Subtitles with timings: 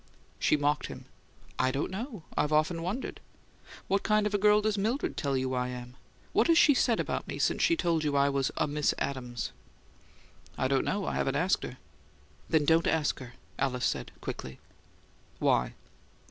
[0.39, 1.05] She mocked him.
[1.59, 3.19] "'I don't know; I've often wondered!'
[3.87, 5.95] What kind of a girl does Mildred tell you I am?
[6.33, 9.51] What has she said about me since she told you I was 'a Miss Adams?'"
[10.57, 11.77] "I don't know; I haven't asked her."
[12.49, 14.57] "Then DON'T ask her," Alice said, quickly.
[15.37, 15.75] "Why?"